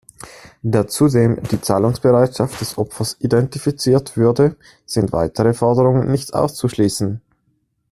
Da 0.63 0.87
zudem 0.87 1.37
die 1.51 1.61
Zahlungsbereitschaft 1.61 2.59
des 2.59 2.75
Opfers 2.79 3.17
identifiziert 3.19 4.17
würde, 4.17 4.55
sind 4.83 5.11
weitere 5.13 5.53
Forderungen 5.53 6.09
nicht 6.11 6.33
auszuschließen. 6.33 7.21